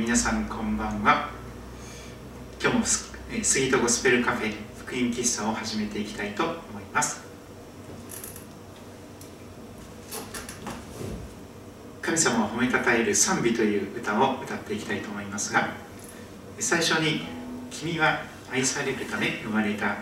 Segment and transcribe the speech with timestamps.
[0.00, 1.28] 皆さんこんばんは。
[2.58, 6.54] 今日もスえースイートゴスペルカフェ福音喫茶を始めていきたいと思い
[6.94, 7.20] ます。
[12.00, 15.68] 神様を褒めたたえる賛美という歌を歌っていきたいと思いますが
[16.58, 17.26] 最初に
[17.70, 19.96] 「君は愛されるため生まれた」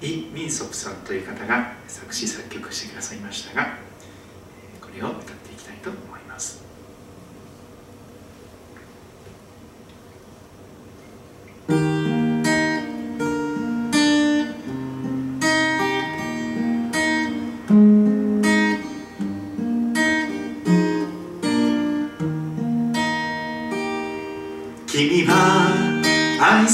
[0.00, 3.74] イ・ミンソプさんという方が作詞作曲してくださいましたが
[4.80, 5.39] これを歌って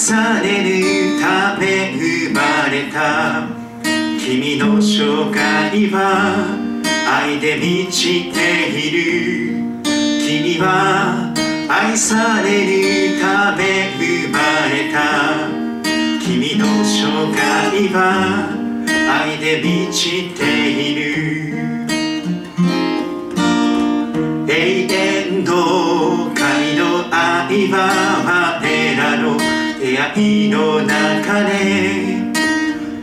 [0.06, 3.48] されるため生まれた
[4.24, 6.46] 君の生涯は
[7.24, 9.90] 愛で満ちている
[10.24, 11.34] 君は
[11.68, 14.38] 愛されるため生ま
[14.70, 15.50] れた
[16.24, 18.46] 君の生涯は
[19.24, 21.45] 愛で満ちている
[30.06, 32.16] 出会いの中で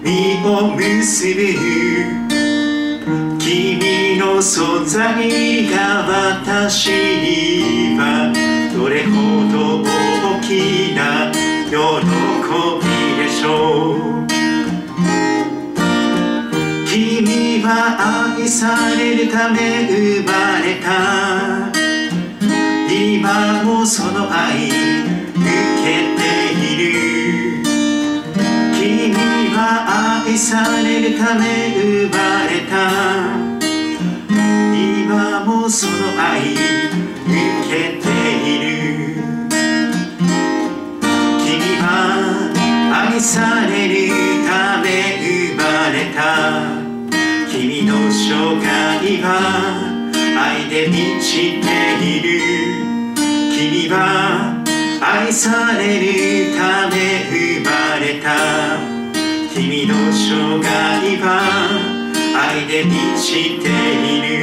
[0.03, 1.41] 実を結ぶ
[3.39, 8.31] 君の存在が私には
[8.75, 9.11] どれほ
[9.51, 11.31] ど大きな
[11.69, 11.73] 喜
[12.79, 12.85] び
[13.17, 13.49] でしょ
[13.95, 14.27] う。
[16.87, 17.67] 君は
[18.37, 21.73] 愛されるため生まれた。
[22.89, 24.69] 今もその愛
[49.35, 51.67] 愛で満ちて
[52.01, 52.29] いる。
[53.15, 53.95] 君は
[55.01, 56.95] 愛されるため
[57.29, 58.27] 生まれた。
[59.53, 61.25] 君の生涯は
[62.35, 64.42] 愛で満ちている。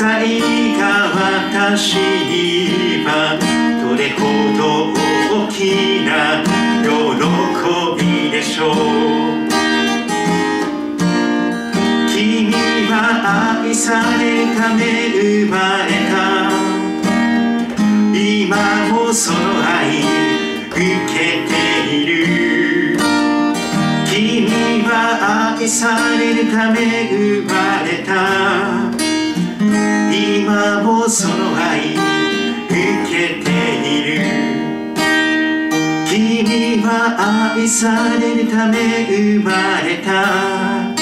[0.00, 0.40] 存在
[0.78, 1.12] が
[1.44, 3.36] 私には
[3.82, 4.24] どれほ
[4.56, 4.94] ど
[5.44, 6.42] 大きな
[6.82, 6.88] 喜
[8.02, 8.74] びでしょう
[12.08, 12.50] 君
[12.88, 14.80] は愛されるため
[15.10, 16.16] 生まれた。
[18.16, 18.56] 今
[18.90, 20.00] もその愛
[20.70, 21.14] 受け
[21.46, 21.52] て
[21.94, 22.96] いる
[24.06, 24.48] 君
[24.88, 28.79] は愛されるため生まれた。
[30.12, 32.00] 今もその愛受
[33.08, 33.50] けて
[33.86, 34.20] いる
[36.06, 40.94] 君は愛されるため生まれた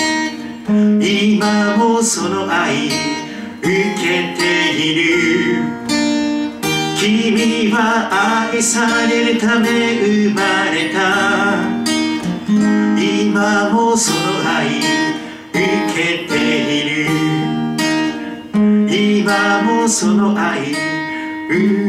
[1.00, 5.78] 今もその愛受けている
[7.00, 9.68] 君は愛されるため
[10.00, 11.78] 生まれた。
[13.00, 15.07] 今もその愛。
[19.88, 21.87] その愛。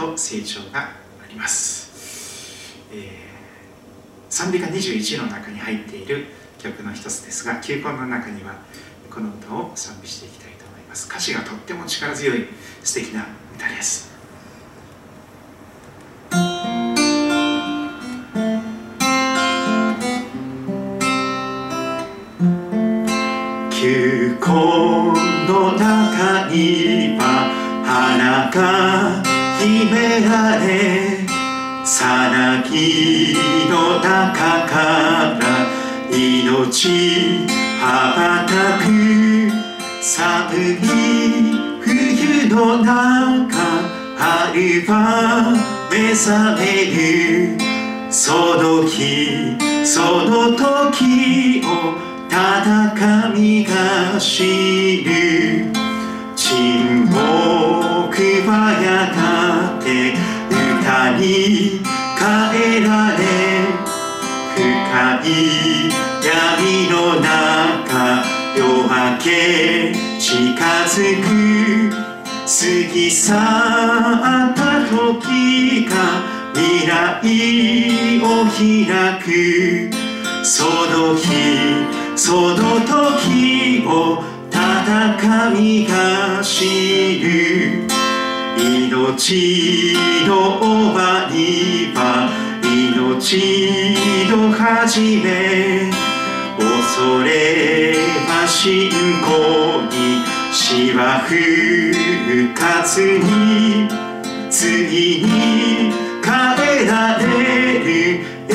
[0.00, 0.92] と成長があ
[1.28, 3.30] ります、えー
[4.30, 6.26] 賛美歌21の中に入っている
[6.58, 8.54] 曲の一つですが球根の中には
[9.10, 11.08] この歌を賛美していきたいと思います。
[11.10, 12.46] 歌詞がとっても力強い
[12.84, 13.26] 素敵な
[13.56, 14.08] 歌です。
[23.72, 24.46] 球根
[25.48, 31.18] の中には花が秘められ
[31.84, 33.34] さなぎ
[33.68, 35.40] の中から
[36.10, 37.46] 命
[37.78, 37.84] 羽
[38.16, 38.18] ば
[38.48, 38.52] た
[38.82, 38.82] く
[40.02, 40.82] 寒い
[41.82, 45.52] 冬の中春は
[45.90, 46.64] 目覚め
[46.94, 47.58] る。
[48.10, 51.68] その日その時を
[52.30, 55.70] ただ神が知る。
[56.34, 57.12] 沈黙
[58.48, 58.52] は
[58.82, 59.49] やがて
[61.20, 61.80] に
[62.18, 63.18] 変えられ
[64.56, 65.92] 深い
[66.24, 68.24] 闇の中
[68.56, 70.32] 夜明け近
[70.86, 71.28] づく
[71.90, 72.50] 過
[72.92, 75.94] ぎ去った時が
[76.54, 79.26] 未来を開く
[80.42, 81.28] その日
[82.16, 87.99] その時をただ神が知る
[88.62, 89.94] 命
[90.26, 92.28] の終わりは
[92.62, 93.96] 命
[94.30, 95.90] の始め
[96.58, 97.94] 恐れ
[98.28, 98.90] は信
[99.22, 103.88] 仰に死は復活に
[104.50, 105.90] 次に
[106.22, 106.28] 変
[106.82, 107.24] えられ
[107.78, 108.52] る永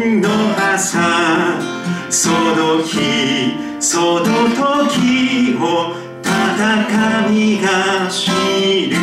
[0.00, 1.60] 遠の朝
[2.08, 4.24] その日その
[4.80, 6.11] 時を
[6.62, 8.30] ただ神が知
[8.88, 8.96] る。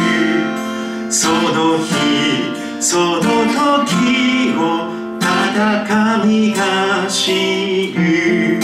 [1.11, 8.59] その日その時をただ神が知る。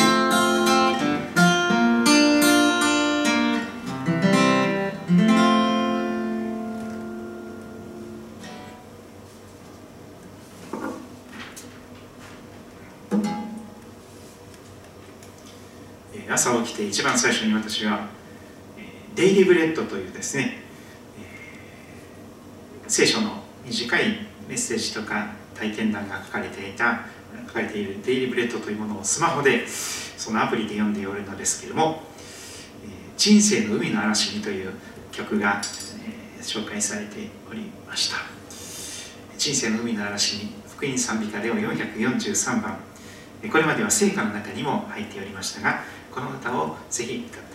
[16.30, 18.25] 朝起きて一番最初に私は
[19.16, 20.62] Daily Bread というですね、
[21.20, 27.00] えー聖書の短いメッセージとか体験談が書かれていた
[27.48, 32.04] 書かれている Daily Bread というものをスマホでそのアプリで読んでおるのですけれども
[32.86, 34.74] 「えー人生の海の嵐に」という
[35.12, 38.18] 曲が、えー紹介されておりました。
[39.36, 42.78] 人生の海の嵐に福音賛美歌では443番。
[43.50, 47.55] これまでは聖歌の中にも入っておりましたがこの歌をぜひ歌って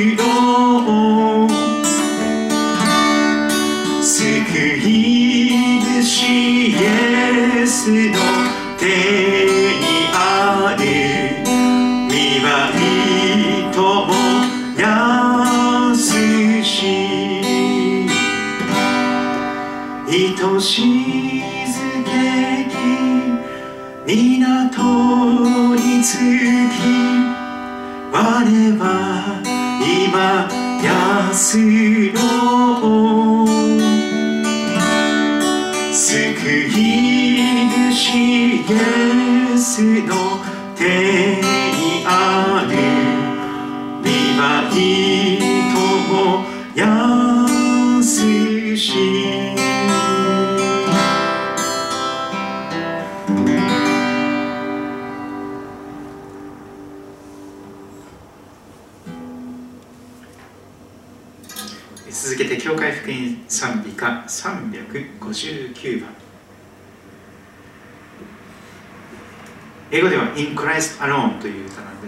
[0.00, 0.16] We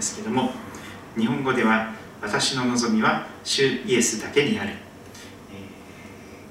[0.03, 0.51] ですけども
[1.17, 4.71] 日本語では「私の望みは主イエスだけにある」
[5.49, 5.53] え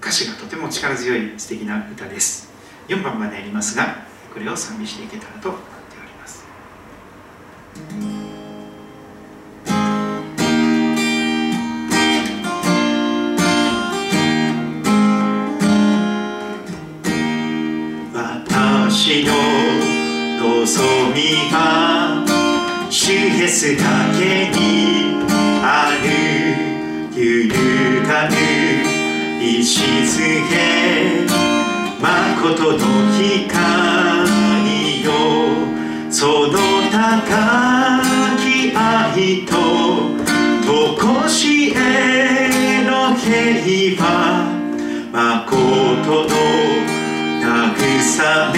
[0.00, 2.50] ー、歌詞がとても力強い素敵な歌です
[2.88, 5.66] 4番までありますがこれを賛美していけたらと思って
[6.02, 6.46] おります。
[18.14, 19.32] 私の
[20.40, 22.21] 望みは
[22.92, 23.84] 示すだ
[24.18, 25.16] けに
[25.62, 26.08] ある
[27.14, 28.36] ゆるがぬ
[29.42, 31.32] 礎こ
[32.02, 32.78] 誠の
[33.16, 33.48] 光
[35.02, 35.10] よ
[36.10, 36.52] その
[36.92, 38.02] 高
[38.36, 39.52] き愛と
[40.66, 40.70] と
[41.00, 44.04] こしえの平和
[45.10, 45.56] 誠
[46.24, 46.28] の
[47.40, 48.54] 慰め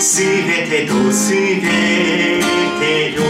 [0.00, 2.37] すべてとすべ
[2.84, 3.22] よ。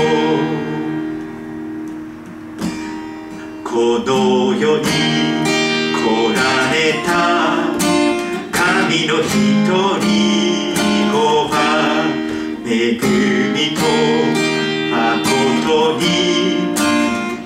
[3.64, 6.38] この世に来ら
[6.72, 6.76] れ
[7.06, 7.08] た
[8.50, 9.32] 神の一
[10.00, 10.08] 人
[11.12, 11.14] 子
[11.48, 11.54] は
[12.66, 12.68] 恵
[13.54, 13.80] みと
[14.90, 16.04] 誠に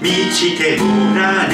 [0.01, 0.83] 満ちてお
[1.17, 1.53] られ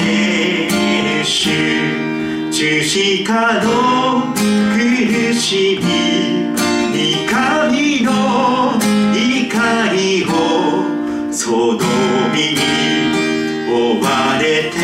[0.69, 2.09] る主。
[2.51, 5.87] 十字架の苦しみ
[6.91, 7.28] に
[11.41, 11.79] その
[12.35, 12.59] 身に
[13.71, 13.71] 追
[14.03, 14.07] わ
[14.43, 14.77] れて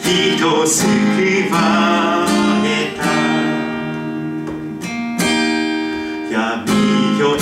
[0.00, 0.74] 人救
[1.52, 2.26] わ
[2.64, 2.66] れ
[2.98, 3.06] た。
[6.28, 7.40] 闇より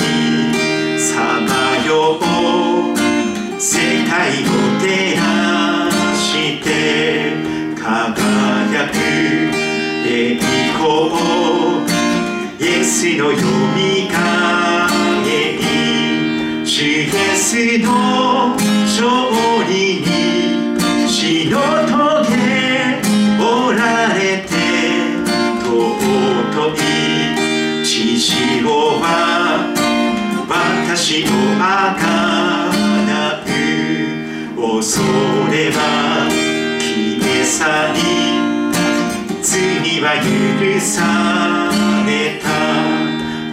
[1.01, 1.51] さま
[1.87, 2.21] よう
[3.59, 4.13] 世界
[4.43, 4.47] を
[4.79, 4.85] 照
[5.17, 5.21] ら
[6.15, 6.67] して
[7.75, 8.95] 輝く
[10.07, 10.39] 栄
[10.77, 10.85] 光
[12.61, 13.39] イエスのよ
[13.75, 14.19] みが
[14.59, 14.62] え
[16.73, 19.05] り主イエスの勝
[19.69, 20.09] 利に
[21.07, 22.33] 死の棘
[23.39, 24.51] おられて
[25.61, 25.69] 尊
[26.73, 28.65] い血潮
[29.01, 29.05] は
[30.49, 31.27] 私を
[31.61, 32.03] あが
[33.07, 33.11] な
[33.45, 33.47] う
[34.79, 35.03] 恐
[35.51, 35.79] れは
[36.81, 36.89] 消
[37.21, 37.59] え去
[37.93, 38.01] り
[39.43, 39.51] 罪
[40.01, 40.97] は許さ
[42.07, 42.49] れた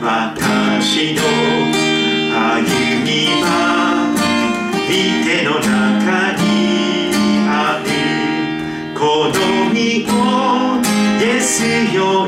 [0.05, 1.78] 私の
[9.00, 10.81] この身を
[11.19, 11.63] です
[11.96, 12.27] よ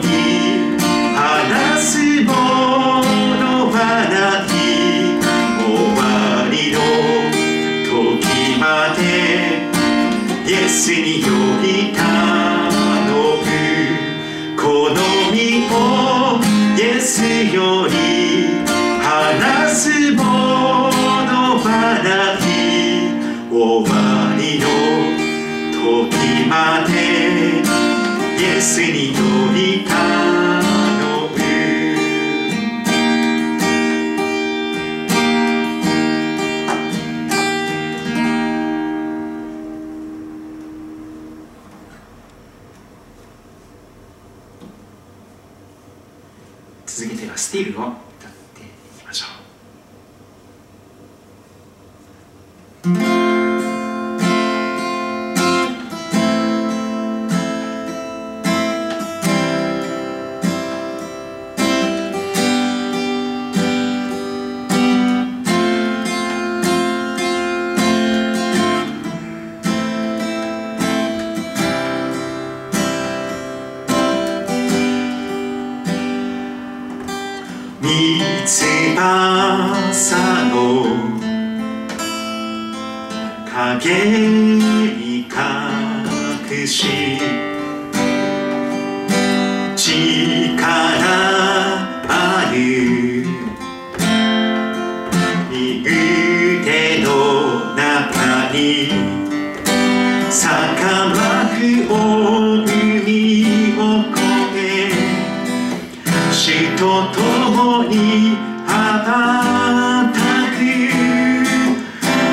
[106.51, 106.83] 血と
[107.14, 108.35] 共に
[108.68, 110.20] 羽ばた
[110.51, 110.59] く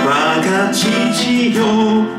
[0.05, 0.11] 我
[0.43, 2.18] が父よ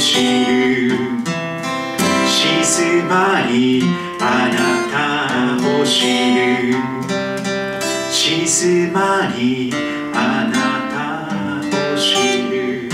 [0.00, 0.96] 知る
[2.26, 3.82] 静まり
[4.18, 4.56] あな
[4.90, 6.74] たを知る
[8.10, 9.70] 静まり
[10.14, 10.56] あな
[10.90, 12.88] たを知る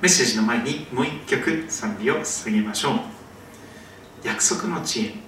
[0.00, 3.15] メッセージの前にもう一曲賛美を捧げましょう。
[4.26, 5.25] 約束の地へ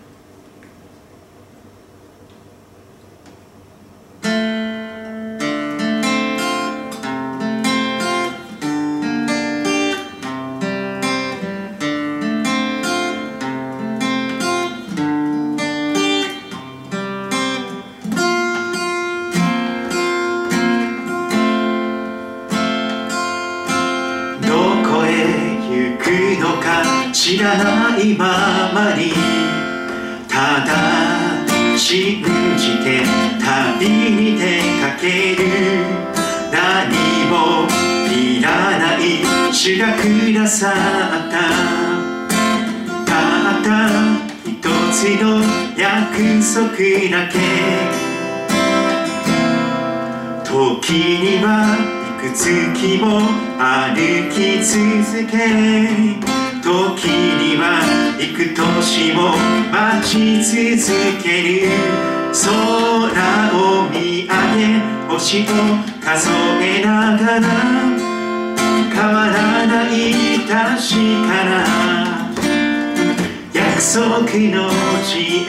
[40.59, 41.38] くださった
[43.07, 43.14] た
[43.61, 43.68] った
[44.44, 44.51] 一
[44.92, 45.38] つの
[45.77, 45.87] 約
[46.42, 46.59] 束
[47.12, 47.38] だけ。
[50.44, 51.49] 時には
[52.18, 52.42] いくつ
[52.75, 53.05] きも
[53.57, 53.97] 歩
[54.33, 54.75] き続
[55.31, 55.35] け。
[56.61, 57.62] 時には
[58.18, 59.18] 幾年も
[59.71, 61.71] 待ち続ける。
[62.33, 62.47] 空
[63.55, 64.61] を見上げ
[65.09, 65.47] 星を
[66.03, 66.29] 数
[66.61, 67.88] えながら。
[68.98, 70.58] 変わらない確か
[71.44, 71.54] な
[73.52, 74.02] 約束
[74.50, 74.68] の
[75.06, 75.48] 知恵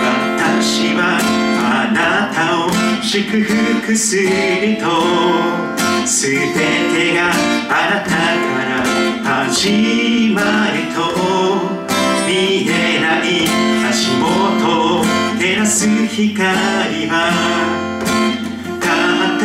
[0.00, 1.18] 私は
[1.58, 1.98] あな
[2.32, 2.70] たを
[3.02, 4.86] 祝福すると
[6.06, 7.32] すべてが
[7.68, 8.14] あなたか
[8.64, 10.98] ら始まると
[12.28, 12.30] 見
[12.70, 13.26] えない
[13.90, 14.95] 足元。
[15.66, 16.46] す光
[17.08, 17.30] は
[18.80, 18.86] た
[19.34, 19.44] った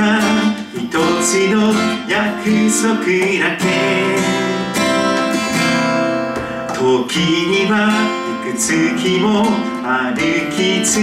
[0.79, 0.86] 一
[1.23, 1.73] つの
[2.07, 3.01] 約束
[3.39, 3.62] だけ。
[6.75, 7.73] 時には
[8.45, 9.45] いくつきも
[9.84, 10.15] 歩
[10.51, 10.99] き続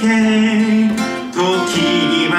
[0.00, 0.02] け。
[1.32, 1.38] 時
[2.08, 2.34] には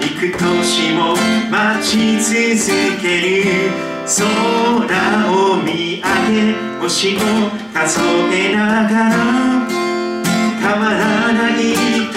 [0.00, 1.14] 幾年も
[1.50, 3.70] 待ち続ける。
[4.06, 4.22] 空
[5.32, 7.18] を見上げ星を
[7.72, 8.00] 数
[8.32, 9.65] えながら。
[10.60, 11.74] 変わらない
[12.12, 12.16] 確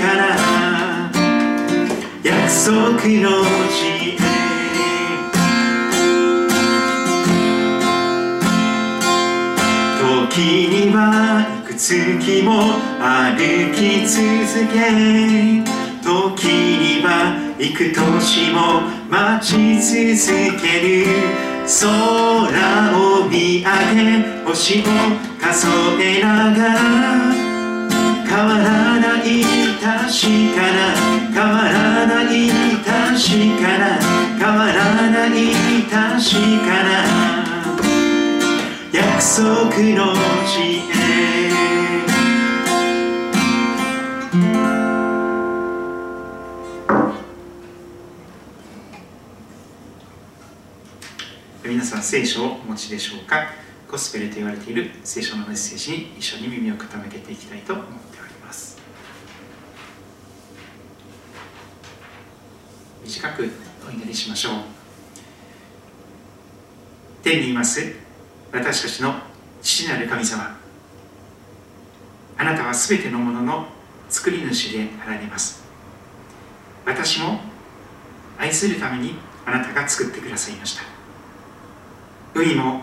[0.00, 1.10] かな
[2.22, 2.74] 約束
[3.20, 4.26] の知恵
[9.98, 11.00] 時には
[11.62, 12.50] いくつきも
[13.00, 14.74] 歩き続け
[16.02, 19.80] 時には幾年も待ち
[20.16, 21.46] 続ける。
[21.66, 24.84] 空を見上げ星を
[25.40, 25.66] 数
[26.00, 27.45] えながら
[28.36, 29.40] 変わらない
[29.80, 30.92] 確かな
[31.32, 32.50] 変わらない
[32.84, 33.96] 確かな
[34.36, 34.76] 変わら
[35.10, 35.30] ない
[35.84, 36.90] 確かな
[38.92, 39.42] 約束
[39.94, 40.12] の
[40.44, 40.92] 知恵
[51.64, 53.46] 皆さん聖書をお持ちでしょうか？
[53.90, 58.15] ゴスペルと言われている聖書のメッセージに一緒に耳を傾けていきたいと思っております。
[63.06, 63.48] 短く
[63.88, 64.52] お祈りしましょう。
[67.22, 67.94] 天にいます
[68.52, 69.14] 私たちの
[69.62, 70.56] 父なる神様。
[72.36, 73.66] あなたはすべてのものの
[74.08, 75.62] 作り主であられます。
[76.84, 77.38] 私も
[78.38, 79.14] 愛するために
[79.44, 80.82] あなたが作ってくださいました。
[82.34, 82.82] 海も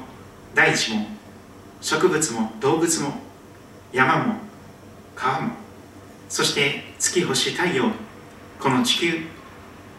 [0.56, 1.06] 大地も
[1.82, 3.12] 植物も動物も
[3.92, 4.36] 山も
[5.18, 5.52] 川も
[6.30, 7.92] そして月星太陽
[8.62, 9.34] この地球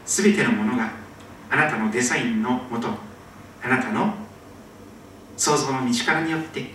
[0.06, 0.90] すべてのものが
[1.50, 2.88] あなたのデザインのもと
[3.62, 4.14] あなたの
[5.36, 6.66] 創造の道からによって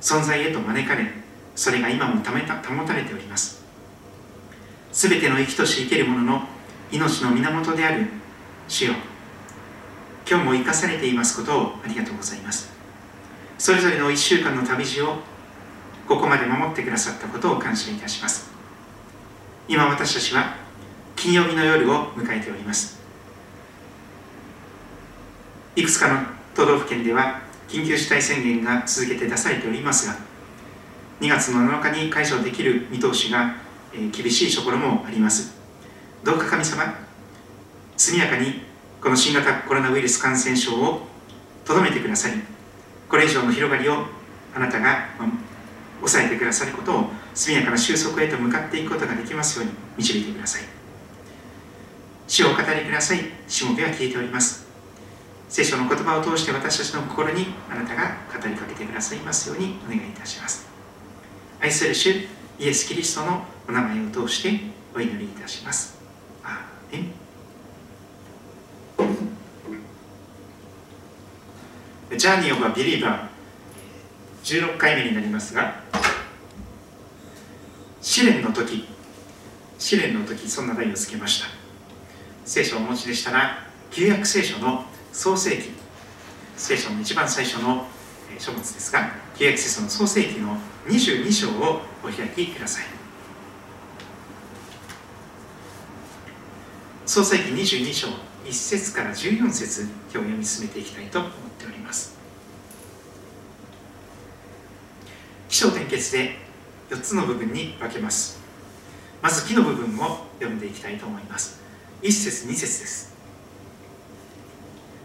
[0.00, 1.06] 存在へと招かれ
[1.54, 3.62] それが今もためた保たれております。
[4.92, 6.42] すべての生きとし生けるものの
[6.90, 8.06] 命の源である
[8.68, 8.94] 主よ。
[10.28, 12.72] 今日も生かされていますことをありがとうございます。
[13.58, 15.16] それぞれの1週間の旅路を
[16.08, 18.50] ここまで守ってくださったことを感謝いたします。
[19.68, 20.63] 今私たちは
[21.16, 23.00] 金曜日の夜を迎えております。
[25.76, 30.16] いくつかの都道府県では緊急事態宣言が続けて出されておりますが
[31.20, 33.56] 2月の7日に解除できる見通しが、
[33.92, 35.54] えー、厳しいところもあります。
[36.22, 36.94] どうか神様
[37.96, 38.62] 速やかに
[39.00, 41.06] この新型コロナウイルス感染症を
[41.64, 42.32] とどめてください
[43.08, 44.06] これ以上の広がりを
[44.54, 45.10] あなたが
[45.98, 50.73] 抑えてくださることを速やかな収束へと向かっていくことができますように導いてください。
[52.26, 53.18] 主を語りください。
[53.46, 54.66] しもべは聞いております。
[55.48, 60.66] 聖書の言葉を通して私たちの心にあなたが語りかけてくださいますようにお願いいたします。
[61.60, 62.10] 愛する主
[62.58, 64.60] イエス・キリストのお名前を通して
[64.94, 65.98] お祈りいたします。
[66.42, 67.24] アーメン。
[72.18, 73.34] Journey of Believer
[74.44, 75.80] 16回目になりますが
[78.00, 78.86] 試練の時
[79.78, 81.63] 試練の時そんな題をつけました。
[82.44, 85.70] 聖書をお持ちでしたら旧約聖書の創世記。
[86.56, 87.86] 聖書の一番最初の
[88.38, 92.84] 書物ですが旧約聖書の創世記の22章をお開きください。
[97.06, 98.08] 創世記22章
[98.44, 102.14] 1節から14節今日読み進めていきたいと思っております。
[105.48, 106.36] 起承転結で
[106.90, 108.38] 4つの部分に分けます。
[109.22, 111.63] まず木の部分を読んでいきたいと思います。
[112.04, 113.14] 1節2節です。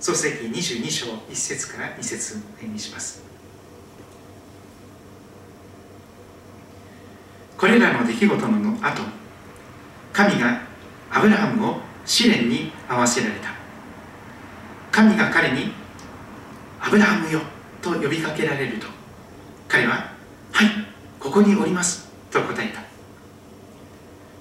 [0.02, 3.24] 創世記22章1節から2節を読みします。
[7.58, 9.02] これらの出来事の後
[10.12, 10.62] 神が
[11.10, 13.54] アブラハムを試練に合わせられた。
[14.92, 15.72] 神が彼に
[16.82, 17.40] 「アブラハムよ」
[17.82, 18.88] と呼びかけられると。
[19.70, 20.12] 彼は
[20.52, 20.68] 「はい
[21.18, 22.82] ここにおります」と答えた。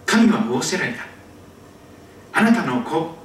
[0.07, 1.08] 神は仰せられた。
[2.39, 3.17] あなたの子。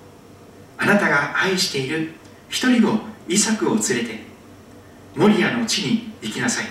[0.75, 2.13] あなたが愛している。
[2.49, 4.19] 一人子イサクを連れて。
[5.15, 6.65] モリアの地に行きなさい。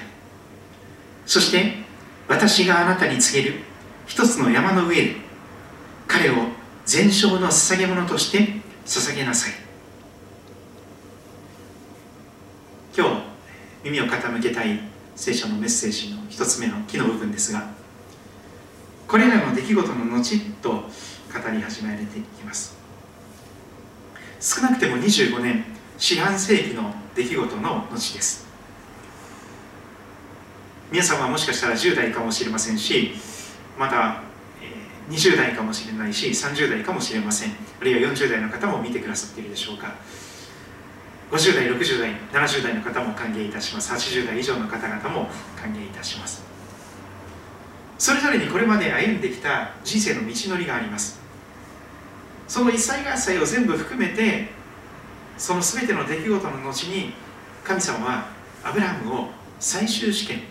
[1.24, 1.74] そして
[2.26, 3.60] 私があなたに告げる。
[4.06, 5.16] 一つの山の上で。
[6.08, 6.34] 彼を
[6.84, 8.60] 全焼の捧げ物として。
[8.84, 9.52] 捧げなさい。
[12.98, 13.22] 今日
[13.84, 14.80] 耳を傾けたい
[15.14, 17.70] 聖書のメッセージの一つ目の木の部分ですが
[19.06, 20.84] これらの出来事の後と
[21.32, 22.76] 語り始められています。
[24.40, 25.64] 少なくても25年
[25.98, 28.46] 四半世紀の出来事の後です。
[30.90, 33.12] 皆さんはもしかしたら10代かもしれませんし
[33.78, 34.20] また
[35.08, 37.50] 20代かもしれないし30代かもしれません。
[37.80, 39.94] あるいは40代の方も見てくださっているでしょうか。
[41.30, 43.90] 50代60代70代の方も歓迎いたします。
[43.92, 46.42] 80代以上の方々も歓迎いたします。
[47.96, 51.21] それぞれにこれまで歩んできた人生の道のりがあります。
[52.52, 54.48] その一切合切を全部含めて
[55.38, 57.14] その全ての出来事の後に
[57.64, 58.26] 神様は
[58.62, 60.42] アブラハムを最終試験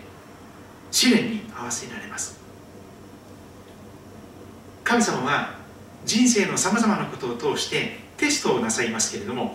[0.90, 2.40] 試練に合わせられます。
[4.82, 5.54] 神様は
[6.04, 9.54] 人生のさまざまなことを通してテストをなさいますけれども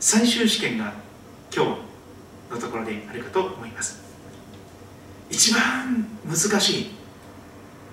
[0.00, 0.94] 最終試験が
[1.54, 1.70] 今日
[2.50, 4.02] のところであるかと思います。
[5.30, 6.90] 一番難しい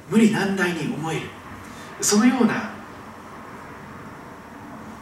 [0.09, 1.21] 無理難題に思える
[2.01, 2.73] そのような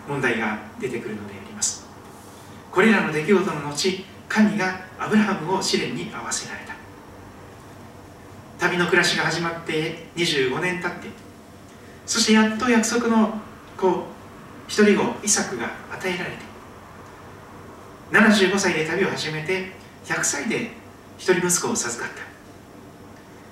[0.07, 1.85] 問題が出てくるのであります。
[2.71, 6.73] これらの出来事の後神がアブラハムを試練に合わせられた。
[8.59, 11.09] 旅の暮らしが始まって25年経って
[12.05, 13.41] そしてやっと約束の
[13.77, 14.05] 子
[14.69, 16.37] 一人子イサクが与えられて
[18.11, 19.71] 75歳で旅を始めて
[20.05, 20.71] 100歳で
[21.17, 22.13] 一人息子を授かっ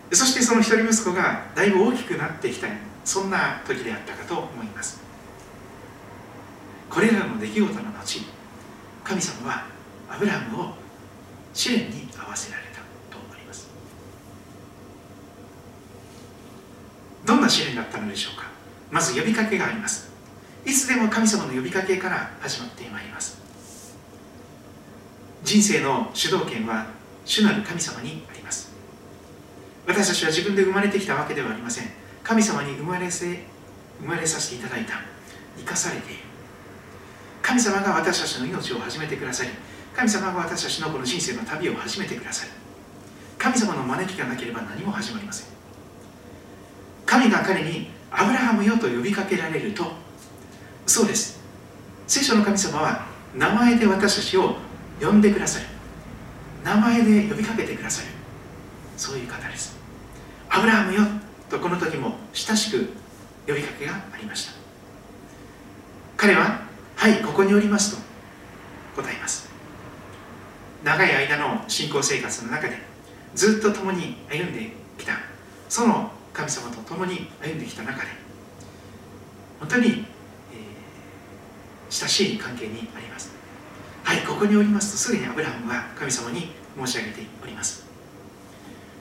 [0.09, 0.15] た。
[0.15, 2.67] そしてその一人息子がだいぶ大きくなってきた
[3.03, 5.00] そんな時であったかと思います。
[6.91, 8.21] これらの出来事の後
[9.05, 9.65] 神様は
[10.09, 10.73] アブラハムを
[11.53, 13.69] 試練に合わせられたと思います。
[17.25, 18.47] どんな試練だったのでしょうか？
[18.91, 20.11] まず呼びかけがあります。
[20.65, 23.39] いつでも神様の呼びかけから始まってまいります。
[25.43, 26.87] 人生の主導権は
[27.25, 28.69] 主なる神様にあります。
[29.87, 31.85] 私たちは自分で生まれてきたわけではありません。
[32.21, 33.39] 神様に生まれせ
[34.01, 34.95] 生まれさせていただいた。
[35.57, 36.30] 生かされている。
[37.41, 39.49] 神様が私たちの命を始めてくださり
[39.95, 42.51] 神様が私たちのこの人生の旅を始めてくださり
[43.37, 45.47] 神様の招きがなければ何も始まりません。
[47.07, 49.83] 神が彼にアブラハムよと呼びかけられると
[50.85, 51.41] そうです。
[52.05, 54.57] 聖書の神様は名前で私たちを
[55.01, 55.65] 呼んでくださる。
[56.63, 58.09] 名前で呼びかけてくださる。
[58.95, 59.75] そういう方です。
[60.47, 61.01] アブラハムよ
[61.49, 62.93] とこの時も親しく
[63.47, 64.53] 呼びかけがありました。
[66.15, 66.61] 彼は
[67.01, 69.01] はいここにおりますと。
[69.01, 69.49] 答えます。
[70.83, 72.77] 長い間の信仰生活の中で
[73.33, 75.13] ずっと共に歩んできた。
[75.67, 78.07] その神様と共に歩んできた中で
[79.59, 79.97] 本当に、えー、
[81.89, 83.31] 親しい関係にあります。
[84.03, 87.83] はいここにおりますとすぐにアブラハムは神様に申し上げております。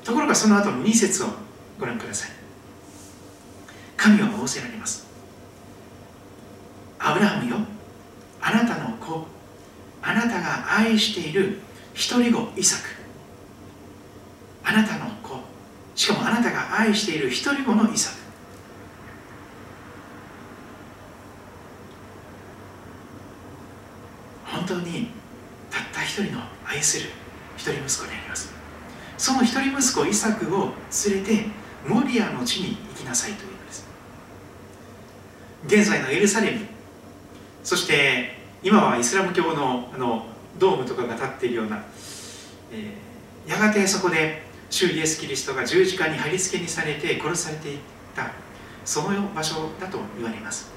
[0.04, 1.26] ところがその後の2節を
[1.78, 2.30] ご覧ください。
[3.98, 5.06] 神は仰せられます。
[6.98, 7.58] アブラハムよ
[8.40, 9.26] あなたの子
[10.02, 11.58] あなたが愛している
[11.94, 12.88] 一人子イサク。
[14.64, 15.38] あなたの子。
[15.94, 18.16] しかもあなたが愛している一人子のイサク。
[24.46, 25.08] 本当に
[25.70, 27.10] たった一人の愛する
[27.56, 28.52] 一人息子であります。
[29.18, 30.72] その一人息子イサクを
[31.06, 31.46] 連れて
[31.86, 33.86] モリアの地に行きなさいというのです。
[35.66, 36.66] 現在のエルサレム
[37.62, 40.26] そして今はイスラム教のあの
[40.58, 41.82] ドームとかが立っているような、
[42.72, 47.78] えー、やがてそこで主イエス・キリストが十字架に貼り付けにされて殺されていっ
[48.14, 48.30] た
[48.84, 50.70] その場所だと言われます。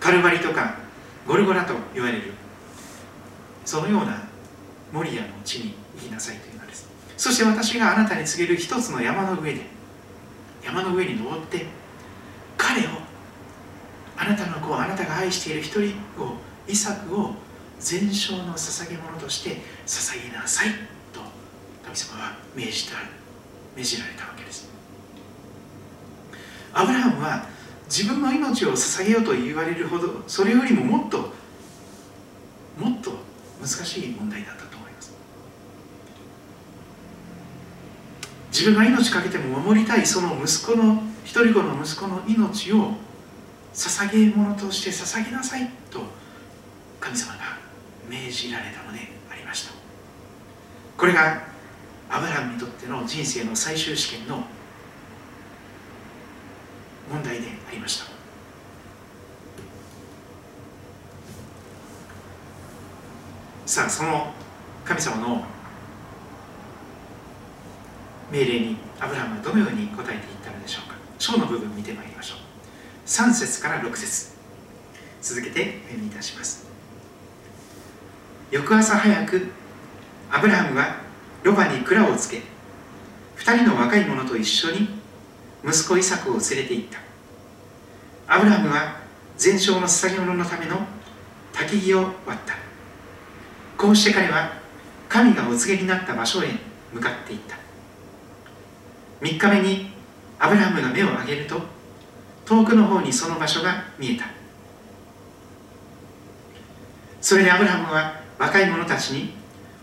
[0.00, 0.76] カルバリとか
[1.26, 2.32] ゴルゴラと言われる
[3.64, 4.22] そのような
[4.92, 6.88] モリアの地に行きなさいというのです。
[7.16, 9.60] そして私があなたに告げる一つの山の上で
[10.64, 11.66] 山の上に登って
[12.56, 12.90] 彼を
[14.16, 17.34] あなたの子をあなた愛している一人をイサクを
[17.78, 20.68] 全焼の捧げ物として捧げなさい
[21.12, 21.20] と
[21.84, 22.96] 神様は命じた
[23.76, 24.68] 命じられたわけです。
[26.72, 27.46] アブラハムは
[27.86, 31.32] 自分の命を捧げようと言われるほどそれよりももっと
[32.78, 33.12] もっと
[33.60, 35.12] 難しい問題だったと思います。
[38.50, 42.92] 自分が命かけても守りたいその息子の一人子の息子の命を
[43.74, 46.00] 捧げ物として捧げなさいと
[47.00, 47.58] 神様が
[48.08, 49.72] 命じられたのでありました。
[50.96, 51.42] これが
[52.08, 54.44] アブラハムにとっての人生の最終試験の
[57.10, 58.14] 問題でありました。
[63.66, 64.32] さあその
[64.84, 65.44] 神様の
[68.30, 70.94] 命令にアブラハムはどのように答えていったのでしょうか。
[71.18, 72.43] 章の部分見てまいりましょう。
[73.06, 74.32] 3節から6節。
[75.20, 76.66] 続けてお読みいたします。
[78.50, 79.48] 翌朝早く
[80.30, 80.96] アブラハムは
[81.42, 82.42] ロバに蔵をつけ
[83.36, 84.88] 2人の若い者と一緒に
[85.62, 86.98] 息子イサクを連れて行った。
[88.26, 89.00] アブラハムは
[89.36, 90.76] 全焼の捧げ物のための
[91.52, 92.54] 焚き木を割った。
[93.76, 94.52] こうして彼は
[95.10, 96.48] 神がお告げになった場所へ
[96.92, 97.56] 向かっていった。
[99.20, 99.90] 3日目に
[100.38, 101.73] アブラハムが目を上げると
[102.44, 104.26] 遠くの方にその場所が見えた。
[107.20, 109.32] それでアブラハムは若い者たちに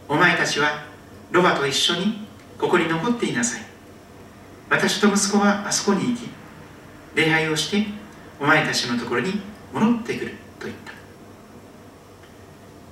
[0.07, 0.83] お前たちは
[1.31, 2.27] ロバと一緒に
[2.59, 3.61] ここに残っていなさい。
[4.69, 6.29] 私と息子はあそこに行き
[7.15, 7.87] 礼拝をして
[8.39, 9.41] お前たちのところに
[9.73, 10.93] 戻ってくると言った。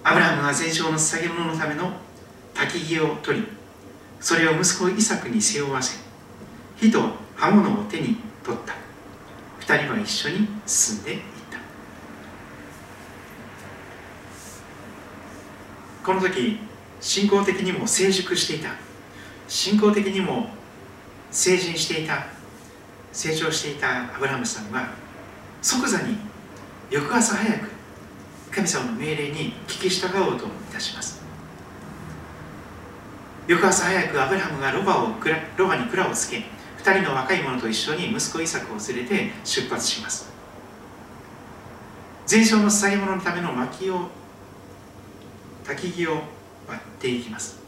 [0.09, 1.91] アブラハムは全焼の捧げ物のための
[2.55, 3.47] 焚き木を取り
[4.19, 5.99] それを息子イサクに背負わせ
[6.77, 6.99] 火と
[7.35, 8.88] 刃物を手に取った。
[9.69, 11.19] 二人は一緒に進んでいっ
[11.51, 11.59] た。
[16.03, 16.57] この時
[16.99, 18.69] 信仰的にも成熟していた。
[19.47, 20.47] 信仰的にも
[21.29, 22.25] 成人していた。
[23.11, 24.89] 成長していたアブラハムさんは
[25.61, 26.17] 即座に
[26.89, 27.69] 翌朝早く
[28.49, 31.21] 神様の命令に聞き従おうといたします。
[33.47, 35.09] 翌朝早くアブラハムがロバを
[35.57, 36.43] ロバに蔵をつけ
[36.83, 40.29] 2人の若い者と一緒に息子イサクを連れて出発します。
[42.25, 44.07] 全焼の捧げ物のための薪を
[45.65, 46.21] 焚き木を
[46.67, 47.59] 割っていきます。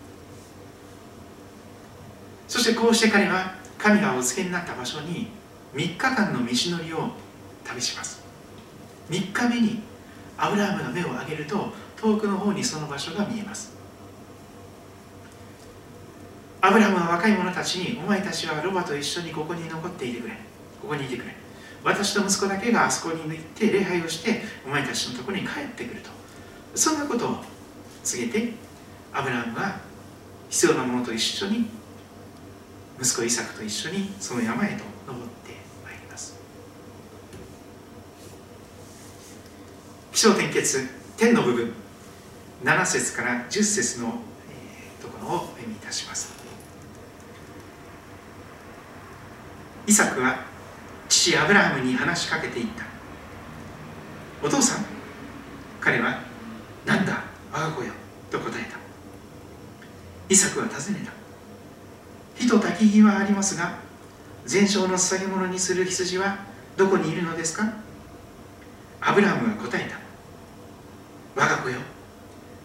[2.47, 5.27] そしてこうして彼は神がお付けになった場所に
[5.73, 7.09] 3日間の道のりを
[7.63, 8.23] 旅します。
[9.09, 9.81] 3日目に
[10.37, 13.80] アブラハムが目を上げると遠くの方にその場所が見えます。
[16.61, 20.35] アブラムは若い者たちにお前たちはロバと一緒にここに残っていてくれ。
[20.79, 21.35] ここにいてくれ。
[21.83, 26.09] 私と息子だけがあそこに行って礼拝をしてお前たちのところに帰ってくると。
[26.75, 27.37] そんなことを
[28.03, 28.53] 告げて
[29.11, 29.79] アブラムは
[30.49, 31.65] 必要なものと一緒に
[33.01, 36.39] 息子イサクと一緒にその山へと登ってまいります。
[40.13, 40.87] 気象点結
[41.17, 41.73] 天の部分。
[42.63, 44.19] 7節から10節の、
[45.01, 46.40] ところをお読みいたします。
[49.87, 50.45] イサクは
[51.09, 52.85] 父アブラハムに話しかけていった。
[54.43, 54.85] お父さん
[55.79, 56.21] 彼は
[56.85, 57.91] 何だ我が子よ
[58.29, 58.77] と答えた。
[60.29, 61.11] イサクは尋ねた
[62.35, 63.79] 火と焚き火はありますが
[64.45, 66.37] 全焼の捧げ物にする羊は
[66.77, 67.73] どこにいるのですか？
[69.01, 69.97] アブラハムが答えた
[71.35, 71.79] 我が子よ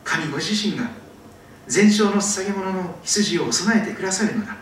[0.04, 0.88] 神ご自身が
[1.66, 4.56] 全焼の捧げ物の羊を備えてくださるのだ。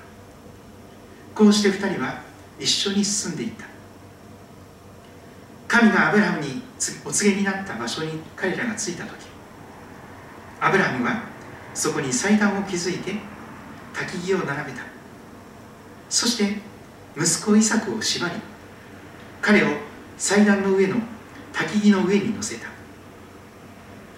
[1.34, 2.22] こうして2人は
[2.59, 3.74] 一緒に進んでいった。
[5.66, 6.62] 神がアブラハムに
[7.05, 9.26] お告げになった場所に彼らが着いた時
[10.61, 11.22] アブラハムは
[11.74, 13.12] そこに祭壇を築いて
[13.92, 14.84] 焚き木を並べた。
[16.09, 16.59] そして
[17.16, 18.34] 息子イサクを縛り
[19.40, 19.66] 彼を
[20.16, 20.96] 祭壇の上の
[21.52, 22.68] 焚き木の上に乗せた。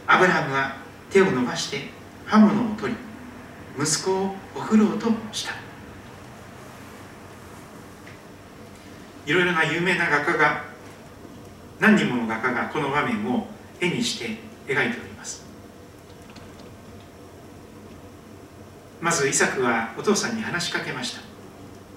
[0.06, 0.76] アブラハムは
[1.10, 1.88] 手を伸ばして
[2.26, 2.98] 刃物を取り
[3.82, 5.65] 息子を送ろうとした。
[9.26, 10.64] いろいろな有名な画家が
[11.80, 13.46] 何人もの画家がこの場面を
[13.80, 15.44] 絵にして描いております。
[19.00, 21.20] まずイサクはお父さんに話しかけました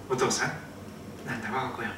[0.10, 0.50] お父さん
[1.26, 1.90] なんだ我が子よ。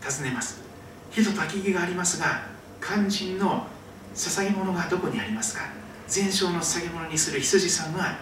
[0.00, 0.62] 尋ねます。
[1.10, 2.46] 火と焚き木がありますが
[2.82, 3.66] 肝心の
[4.14, 5.62] 捧げ物がどこにありますか？
[6.08, 8.18] 全焼の捧げ物にする羊さんは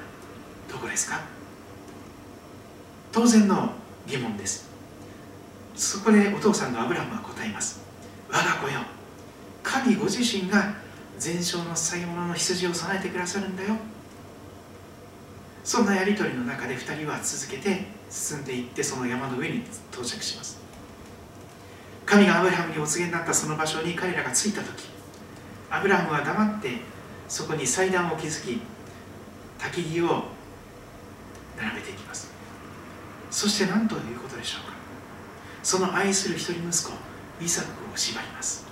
[0.71, 1.21] どこですか
[3.13, 3.73] 当然の
[4.07, 4.72] 疑問です。
[5.75, 7.81] そこでお父さんのアブラムは答えます。
[8.31, 8.81] 我が子よ
[9.63, 10.75] 神ご自身が
[11.19, 13.77] 全焼の捧げ物の羊を備えてくださるんだよ。
[15.65, 19.63] そんなやり取りの中で2人は続けて進んでいってその山の上に
[19.93, 20.61] 到着します。
[22.05, 24.89] 神がアブラハムにお告げになったその場所に彼らが着いた時
[25.71, 26.81] アブラハムは黙って
[27.29, 28.61] そこに祭壇を築き
[29.59, 30.25] 焚き木を
[31.57, 32.31] 並べていきます。
[33.31, 34.72] そして何ということでしょうか。
[35.63, 36.99] その愛する一人息子
[37.41, 38.67] イサクを縛ります。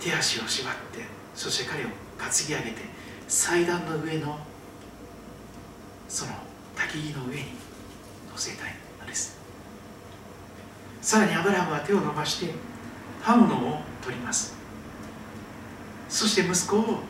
[0.00, 1.88] 手足を縛ってそして彼を
[2.18, 2.82] 担ぎ上げて
[3.28, 4.38] 祭壇の上の
[6.08, 6.32] その
[6.76, 7.42] 焚き木の上に
[8.30, 9.38] 乗せたいのです。
[11.00, 12.52] さらにアブラハムは手を伸ばして
[13.22, 14.54] 刃物を取ります。
[16.08, 17.00] そして息子を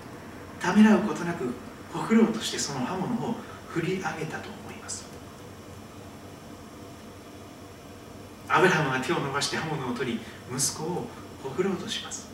[0.61, 1.53] ためらうことなく
[1.93, 3.35] ほくろうとしてその刃物を
[3.69, 5.05] 振り上げたと思います
[8.53, 10.21] アブラハムは手を伸ばして刃物を取り
[10.55, 11.07] 息子を
[11.43, 12.31] ほくろうとします。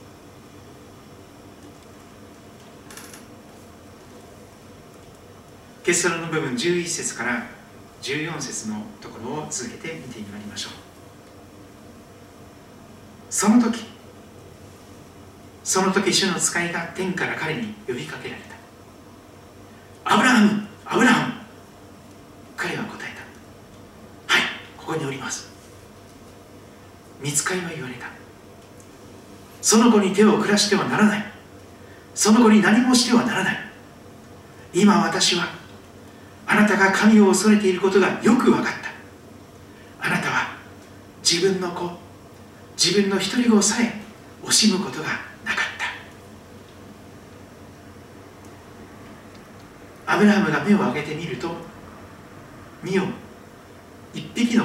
[5.85, 7.47] 結論の部分11節から
[8.03, 10.73] 14節のところを続けて見てまいりましょう。
[13.31, 13.85] その時
[15.63, 20.15] その時主の使いが天から彼に呼びかけられた。
[20.15, 21.35] アブラハムアブラハム
[22.57, 23.15] 彼は答え
[24.29, 24.43] たはい
[24.77, 25.49] ここにおります
[27.29, 28.07] 見つかりは言われた。
[29.61, 31.25] その子に手を下してはならない。
[32.15, 33.57] その子に何もしてはならない。
[34.73, 35.45] 今私は
[36.47, 40.09] あなたが神を恐れていることがよく分かった。
[40.09, 40.57] あなたは
[41.23, 41.91] 自分の子
[42.83, 44.01] 自分の一人子さえ
[44.43, 45.09] 惜しむことが
[45.45, 45.65] なかっ
[50.07, 50.15] た。
[50.15, 51.51] アブラハムが目を上げてみると
[52.83, 53.03] 見よ
[54.15, 54.65] 一匹の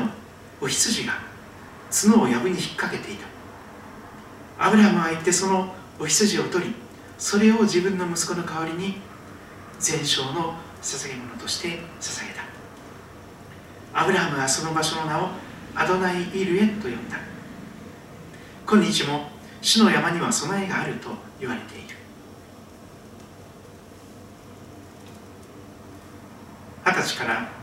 [0.62, 1.33] お羊が
[1.94, 3.28] 角を藪に引っ掛けていた。
[4.58, 6.74] アブラハムは行ってそのお羊を取り
[7.18, 8.96] それを自分の息子の代わりに
[9.80, 12.44] 全焼の捧げ物として捧げた。
[13.94, 15.30] アブラハムはその場所の名を
[15.76, 17.18] アドナイ・イルエと呼んだ。
[18.66, 19.30] 今日も
[19.62, 21.96] 主の山には備えがあると言われている。
[26.86, 27.63] 二十歳から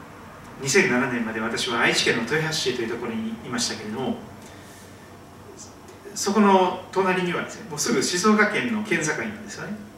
[0.62, 4.16] 2007年まで私は愛知県の豊橋市というところにいましたけれども
[6.14, 9.90] そこの隣にはですねもうすぐ静岡県の県境なんですよね。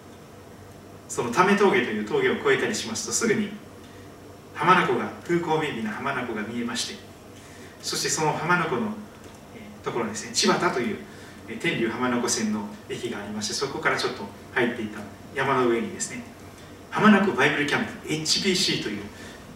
[1.12, 3.50] その為峠という峠を越えたりしますとすぐに
[4.54, 7.02] 浜名湖が風光明媚な浜名湖が見えまして
[7.82, 8.94] そしてその浜名湖の
[9.82, 10.96] ところですね千葉という
[11.60, 14.22] 天竜浜名湖線の駅がありましてそこからちょっと
[14.54, 15.00] 入っていた
[15.34, 16.22] 山の上にですね
[16.90, 19.02] 浜名湖バイブルキャンプ HBC という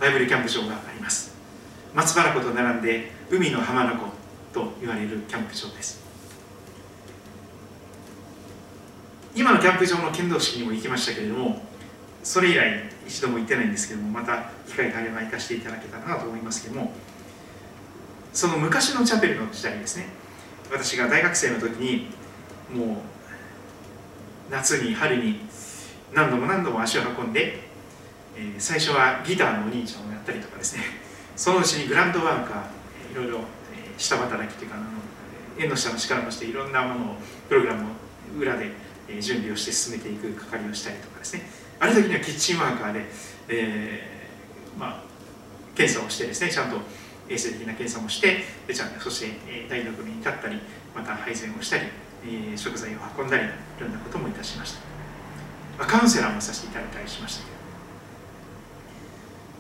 [0.01, 1.35] バイブルキャンプ場があります。
[1.95, 4.09] 松原湖と並んで海の浜名湖
[4.53, 6.05] と言われるキャンプ場です。
[9.35, 11.63] 今のキャンプ場の剣道式にも行きましたけれども
[12.23, 16.93] それ以来一度も行ってないんですけどもまた機会があれば行かせていただけたらなと思いますけども
[18.33, 20.09] その昔のチャペルの時代ですね。
[20.71, 22.09] 私が大学生の時に
[22.75, 22.97] もう
[24.51, 25.41] 夏に春に
[26.15, 27.66] 何度も何度も足を運んで、
[28.37, 30.83] えー、最初はギターのお兄ちゃんをやったりとかですね。
[31.37, 33.41] そのうちにグランドワーカーいろいろ、
[33.75, 34.85] え、下働きというかの
[35.59, 37.17] 縁の下の力をしていろんなものを
[37.49, 38.71] プログラムを裏で、
[39.09, 41.49] え、準備をして進めていく係をしたりとかですね。
[41.79, 43.05] ある時にはキッチンワーカーで、
[43.49, 45.03] えー、まあ
[45.75, 46.79] 検査をしてですねちゃんと
[47.29, 50.59] 衛生的な検査もしてでちゃんとそして、え台所に立ったり
[50.95, 51.85] また配膳をしたり、
[52.25, 53.49] え食材を運んだりい
[53.81, 54.81] ろんなこともいたしました、
[55.79, 57.56] まあ、カウンセラーもさせていただいたりしましたけど、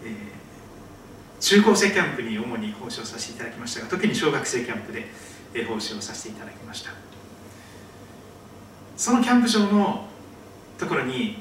[0.04, 5.06] えー、中高生キャンプに主に奉仕をさせていただきましたが時に小学生キャンプで
[5.64, 6.90] 奉仕をさせていただきました。
[8.96, 10.06] そのキャンプ場の
[10.78, 11.38] ところに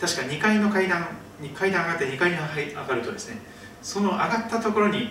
[0.00, 1.06] 確か2階の階段
[1.40, 3.38] に階段上がって2階に上がるとですね
[3.82, 5.10] その上がったところに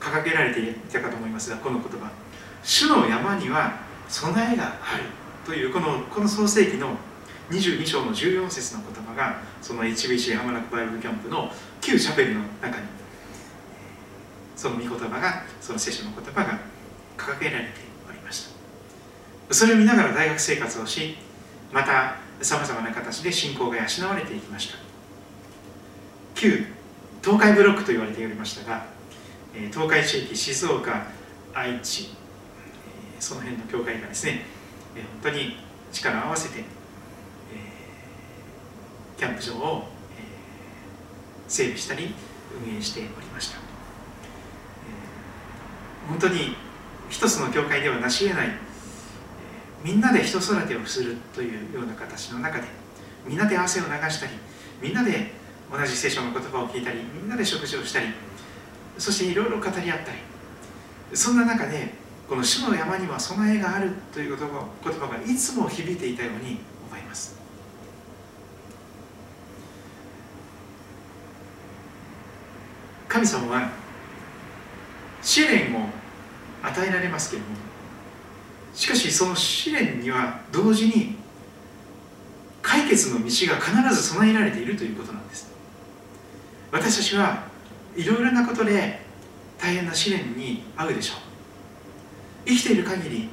[0.00, 2.10] 掲げられていたかと思いますがこの言葉
[2.62, 5.04] 「主の山には備えがある」
[5.44, 6.96] というこのこの創世記の
[7.50, 12.86] 22章の14節の言葉がその HBC 浜中バイブルキャンプの旧チャペルの中に
[14.56, 16.58] その御言葉がその聖書の言葉が
[17.16, 17.70] 掲げられて
[18.08, 18.48] おりまし
[19.48, 19.54] た。
[19.54, 21.16] それを見ながら大学生活をし
[21.72, 24.78] またさまざまな形で信仰が養われていきました。
[26.34, 26.66] 旧
[27.22, 28.86] 東海ブロックと言われておりましたが
[29.72, 31.06] 東海地域静岡
[31.54, 32.10] 愛知
[33.18, 34.42] その辺の教会がですね
[35.22, 35.56] 本当に
[35.92, 36.64] 力を合わせて
[39.16, 39.88] キャンプ場を
[41.48, 42.14] 整備したり
[42.66, 43.66] 運営しておりました。
[46.08, 46.56] 本当に
[47.10, 48.48] 一つの教会では成し得ない
[49.84, 52.64] みんなで人育てをするというような形の中で
[53.26, 54.32] みんなで汗を流したり
[54.80, 55.32] みんなで
[55.70, 58.06] 同じ聖書の言葉を聞いたりみんなで食事をしたり
[58.98, 60.18] そしていろいろ語り合ったり
[61.14, 61.92] そんな中で
[62.28, 66.58] この主の山には備えがあるという言葉がいつも響いていたように
[66.88, 67.36] 思います
[73.16, 73.70] 神様は
[75.22, 75.88] 試練を
[76.62, 77.56] 与えられますけれども
[78.74, 81.16] しかしその試練には同時に
[82.60, 85.50] 解決の道が必ず備えられているということなんです。
[86.72, 87.44] 私たちは
[87.96, 89.00] いろいろなことで
[89.58, 91.18] 大変な試練に遭うでしょう。
[92.46, 93.28] 生きている限り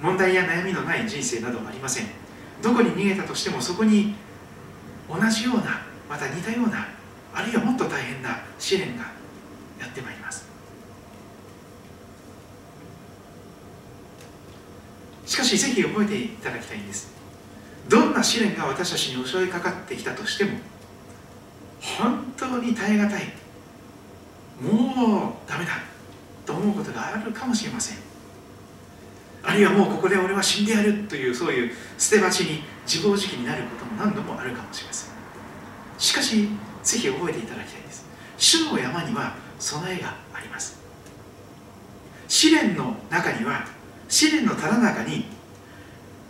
[0.00, 2.06] 問題や悩みのない人生などはありません。
[2.62, 4.14] どこに逃げたとしてもそこに
[5.08, 6.99] 同じようなまた似たような
[7.34, 9.04] あるいはもっと大変な試練が
[9.78, 10.48] やってまいります。
[15.26, 17.12] しかしぜひ覚えていただきたいんです。
[17.88, 20.50] どんな試練が私たちに襲いかかってきたとしても
[21.80, 23.32] 本当に耐え難い。
[24.60, 25.72] もうダメだ
[26.44, 27.98] と思うことがあるかもしれません。
[29.42, 35.10] あるいはもうここで俺は死んでやるというそういう捨て鉢に自暴自棄になることも何度もあるかもしれません。
[35.96, 36.48] しかし
[36.82, 38.06] ぜひ覚えていただきたいです。
[38.38, 40.78] 主の山には備えがあります。
[42.28, 43.66] 試練の中には
[44.08, 45.24] 試練のただ中に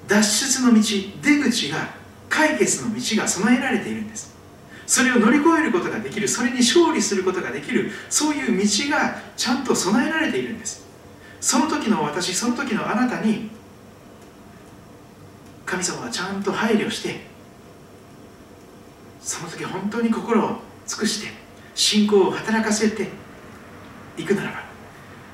[0.08, 0.80] 脱出の道
[1.22, 1.88] 出口が
[2.28, 4.34] 解決の道が備えられているんです。
[4.86, 10.84] それを乗り越えることができるそれに勝利することができるそういう道がちゃんと備えられているんです。
[11.40, 13.50] その時の私その時のあなたに
[15.64, 17.29] 神様はちゃんと配慮して
[19.20, 20.56] その時本当に心を
[20.86, 21.32] 尽くして
[21.74, 23.08] 信仰を働かせて
[24.16, 24.70] いくならば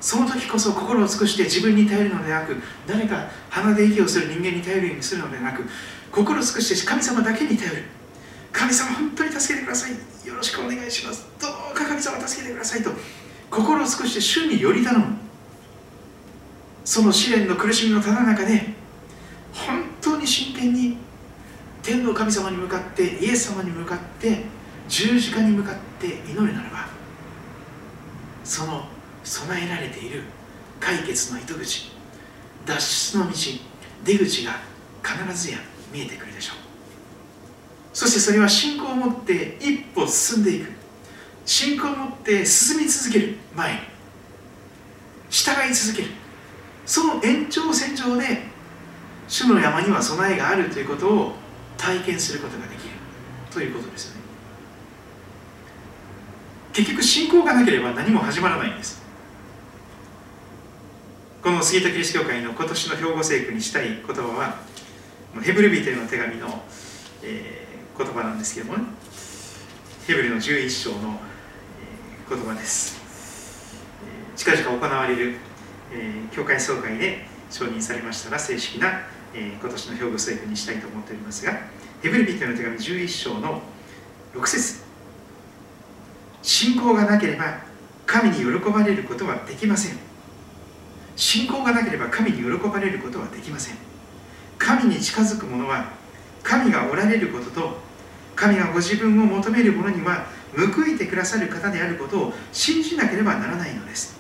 [0.01, 2.57] その時こそ心を尽くして自分に頼るのでなく
[2.87, 5.65] 誰か鼻で息をする人間に頼るようにするのではなく
[6.13, 7.83] 心を尽くして神様だけに頼る。
[8.53, 10.27] 神様本当に助けてください。
[10.27, 11.27] よろしくお願いします。
[11.41, 12.91] どうか神様助けてくださいと
[13.51, 15.07] 心を尽くして主により頼む。
[16.85, 18.63] その試練の苦しみのただ中で
[19.53, 20.97] 本当に真剣に
[21.87, 24.43] 天の神様に向かってイエス様に向かって
[24.89, 26.89] 十字架に向かって祈るならば
[28.43, 28.87] その
[29.23, 30.25] 備えられている
[30.81, 31.93] 解決の糸口
[32.67, 33.37] 脱出の道
[34.05, 34.57] 出口が
[35.05, 35.59] 必ずや
[35.93, 36.57] 見えてくるでしょう。
[37.93, 40.73] そしてそれは信仰を持って一歩進んでいく。
[41.45, 43.81] 信仰を持って進み続ける前に
[45.31, 46.09] 従い続ける。
[46.85, 48.43] その延長線上で
[49.29, 51.46] 主の山には備えがあるということを
[51.77, 52.95] 体験することができる
[53.51, 54.21] ということですよね。
[56.73, 59.03] 結局信仰がなければ何も始まらないんです。
[61.43, 64.57] この杉田キリスト教会の今年の兵庫聖句にしたい言葉は
[65.43, 66.63] ヘブルビテの手紙の、
[67.23, 68.85] えー、言葉なんですけどもね。
[70.07, 71.19] ヘブルの11章の、
[72.29, 73.01] えー、言葉です、
[74.37, 75.35] 近々行われる、
[75.93, 79.01] えー、教会総会で承認されましたら正式な、
[79.37, 81.53] え、今年の兵庫聖句にしたいと思っておりますが
[82.03, 83.63] ヘブルビテの手紙11章の
[84.35, 84.85] 6節。
[86.43, 87.59] 信仰がなければ
[88.07, 89.99] 神に喜ばれることはできません。
[91.17, 93.77] 信仰がなければ神に喜ばれることはできません。
[94.59, 95.93] 神に近づく者は
[96.43, 97.79] 神がおられることと
[98.37, 104.17] 神がご自分を求める者には報いてくださる方であることを信じなければならないのです。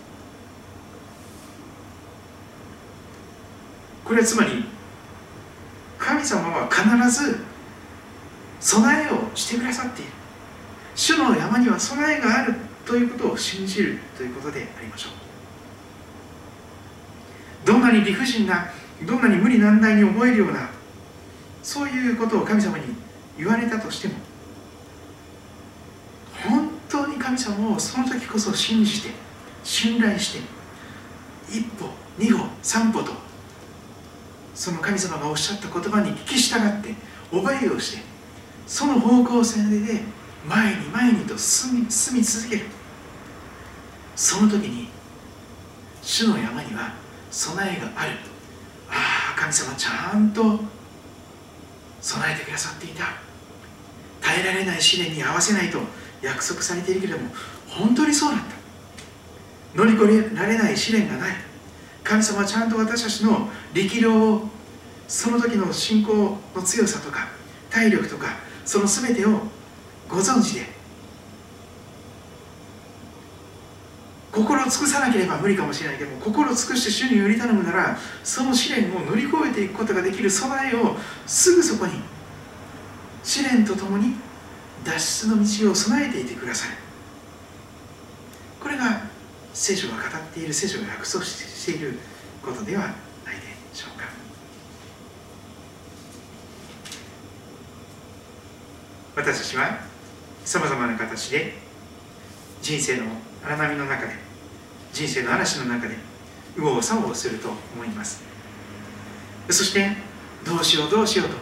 [4.04, 4.64] これはつまり
[6.06, 7.40] 神様は必ず
[8.60, 10.12] 備えをしてくださっている。
[10.94, 12.54] 主の山には備えがある
[12.86, 15.08] ということを信じるということでありましょ
[17.64, 17.66] う。
[17.66, 18.70] どんなに理不尽な
[19.04, 20.70] どんなに無理難題に思えるような
[21.64, 22.84] そういうことを神様に
[23.36, 24.14] 言われたとしても
[26.48, 29.10] 本当に神様をその時こそ信じて
[29.64, 30.38] 信頼して
[31.50, 33.25] 一歩二歩三歩と
[34.56, 36.94] その神様がおっしゃった言葉に聞き従って
[37.30, 38.02] 覚えをして
[38.66, 40.00] その方向性で
[40.48, 42.62] 前に前にと進み進み続ける。
[44.16, 44.88] その時に
[46.02, 46.94] 主の山には
[47.30, 48.12] 備えがある。
[48.88, 50.60] ああ神様ちゃんと
[52.00, 53.04] 備えてくださっていた。
[54.22, 55.80] 耐えられない試練に合わせないと
[56.22, 57.30] 約束されているけれども
[57.68, 58.46] 本当にそうだった。
[59.76, 61.45] 乗り越えられない試練がない。
[62.06, 64.48] 神様はちゃんと私たちの力量を
[65.08, 67.28] その時の信仰の強さとか
[67.68, 69.40] 体力とかその全てを
[70.08, 70.76] ご存知で
[74.30, 80.96] 心を尽くさなければ無理かもしれないけども心を尽くして主により頼むならその試練を乗り越えていくことができる備えを
[81.26, 81.94] すぐそこに
[83.24, 84.14] 試練とともに
[84.84, 86.76] 脱出の道を備えていてください。
[88.60, 88.95] これが
[89.58, 91.98] 聖書が語っている聖書が約束している
[92.44, 94.04] ことではないでしょうか。
[99.16, 99.78] 私たちは
[100.44, 101.54] さまざまな形で
[102.60, 103.04] 人生の
[103.42, 104.12] 荒波の中で
[104.92, 105.96] 人生の嵐の中で
[106.54, 108.22] 右往左往すると思います。
[109.48, 109.88] そして
[110.44, 111.36] どうしようどうしようと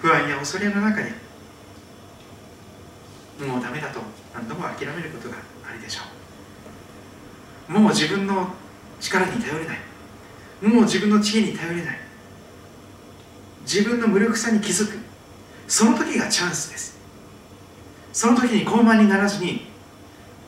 [0.00, 1.10] 不安や恐れの中で
[3.44, 3.98] もうダメだと
[4.32, 5.55] 何度も諦めることが
[7.68, 8.48] もう自分の
[9.00, 9.78] 力に頼れない。
[10.62, 11.98] もう自分の知恵に頼れない。
[13.62, 14.98] 自分の無力さに気づく。
[15.68, 16.98] その時がチャンスです。
[18.12, 19.66] その時に傲慢にならずに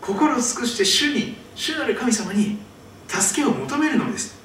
[0.01, 2.59] 心を尽くして主に主なる神様に
[3.09, 4.39] 助けを求めるのです。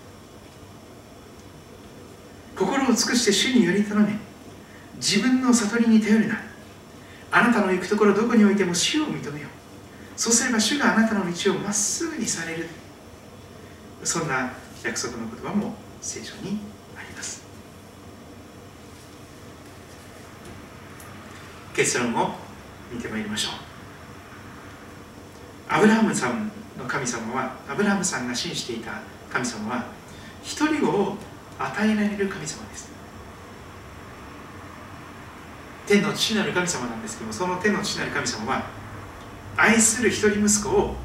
[2.56, 4.18] 心を尽くして主により頼め。
[4.98, 6.42] 自分の悟りに頼るな
[7.32, 9.63] あなたの行くところどこにおいても主を認めよう。
[10.16, 12.68] そうすれば主があなたの道をまっすぐにされる。
[14.04, 14.52] そんな
[14.84, 16.60] 約束の言葉も聖書に
[16.96, 17.44] あります。
[21.74, 22.36] 結論を
[22.92, 23.54] 見てまいりましょう。
[25.70, 29.02] アブラハムさんの神様はアブラハムさんが信じていた
[29.32, 29.86] 神様は
[30.44, 31.18] 一人子を
[31.58, 32.92] 与えられる神様です。
[35.88, 38.83] 天の父なる神様なんですけどもその天の父なる神様は
[39.56, 40.96] 愛する一人息子を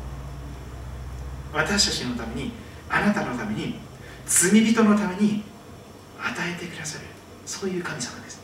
[1.53, 2.53] 私たちのために
[2.89, 3.75] あなたのために
[4.27, 5.43] 罪人のために
[6.21, 7.05] 与えてくださる
[7.47, 8.39] そういう神様です。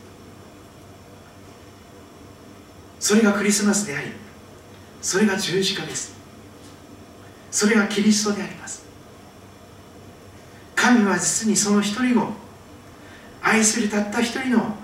[2.99, 4.07] それがクリスマスであり
[5.01, 6.15] それが十字架です。
[7.51, 8.85] それがキリストであります。
[10.75, 12.33] 神は実にその一人を
[13.41, 14.75] 愛するたった一人の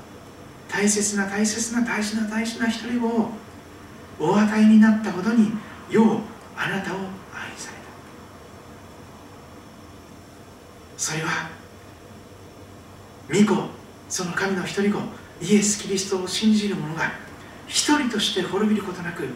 [0.70, 3.32] 大切な大切な大事な大事な一人を
[4.22, 5.52] お与えになったほどに
[5.90, 6.18] よう
[6.56, 6.98] あなたを
[7.34, 7.82] 愛された。
[10.96, 11.50] それは
[13.34, 13.70] 御子
[14.08, 15.00] その神の一人子
[15.42, 17.14] イエス・キリストを信じる者が
[17.66, 19.28] 一人として滅びることなく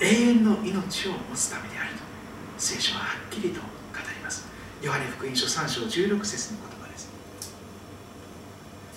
[0.00, 2.02] 永遠の命を持つためであると
[2.56, 3.66] 聖書ははっきりと語
[3.98, 4.46] ります。
[4.80, 7.12] ヨハネ福音書3章16節の言葉です。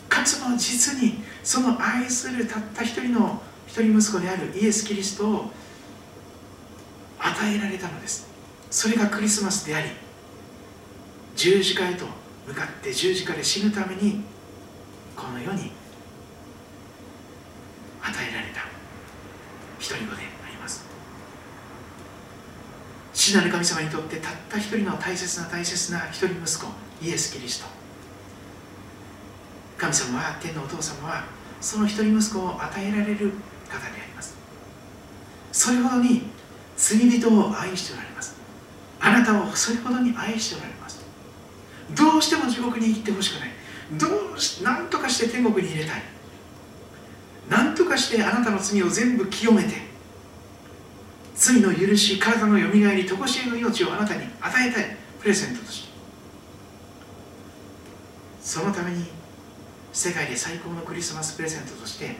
[0.07, 5.51] 神様は実にその愛するたった一人の一人息子であるイエス・キリストを
[7.19, 8.27] 与えられたのです。
[8.71, 9.89] それがクリスマスであり
[11.35, 12.05] 十字架へと
[12.47, 14.23] 向かって十字架で死ぬために
[15.15, 15.71] この世に
[18.01, 18.61] 与えられた。
[19.79, 20.85] 一人子であります。
[23.13, 27.67] 死なる神様にとってたった一人の大切な大切な一人息子イエス・キリスト。
[29.77, 31.25] 神様は天のお父様は
[31.61, 33.33] その一人息子を与えられる
[33.67, 34.35] 方であります。
[35.51, 36.23] それほどに
[36.75, 38.35] 罪人を愛しておられます。
[38.99, 41.03] あなたをそれほどに愛しておられます。
[41.95, 43.51] どうしても地獄に行ってほしくない。
[43.93, 46.01] どうし何とかして天国に入れたい。
[47.49, 49.87] 何とかしてあなたの罪を全部清めて。
[51.35, 54.97] 罪の許し体のよみがえりとこしえの命をあなたに与えたい。
[55.19, 55.87] プレゼントとして。
[58.41, 59.05] そのために
[59.91, 62.15] 世界で最高のクリスマスプレゼントとして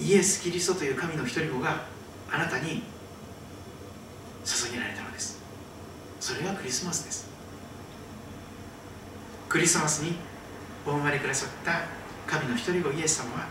[0.00, 1.84] イエス・キリストという神の一人子が
[2.32, 2.82] あなたに
[4.44, 5.40] 捧げられたのです。
[6.18, 7.28] それがクリスマスです。
[9.48, 10.16] クリスマスに
[10.86, 11.82] お生まれくださった
[12.26, 13.46] 神の一人子イエス様は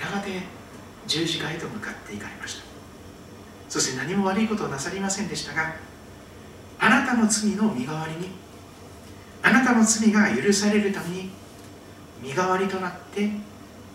[0.00, 0.42] やがて
[1.06, 2.64] 十字架へと向かっていかれました。
[3.68, 5.76] そして何も悪いことをなさりませんでしたが
[6.80, 8.32] あなたの罪の身代わりに
[9.42, 11.30] あなたの罪が許されるために
[12.20, 13.30] 身代わりとなって